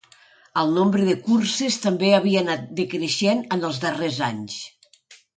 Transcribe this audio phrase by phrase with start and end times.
[0.59, 4.57] El nombre de curses també havia anat decreixent en els darrers anys.